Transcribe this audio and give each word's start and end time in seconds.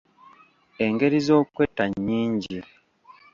Engeri 0.85 1.17
z'okwetta 1.25 1.83
nnyingi 1.93 2.57